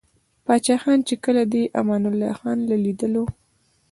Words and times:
پاچاخان 0.45 0.99
،چې 1.07 1.15
کله 1.25 1.43
دې 1.53 1.63
امان 1.79 2.03
الله 2.09 2.33
خان 2.39 2.59
له 2.69 2.75
ليدلو 2.83 3.21
o 3.27 3.31